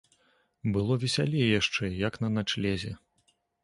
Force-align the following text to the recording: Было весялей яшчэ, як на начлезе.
Было 0.77 0.97
весялей 1.03 1.47
яшчэ, 1.61 1.93
як 2.07 2.13
на 2.25 2.35
начлезе. 2.41 2.91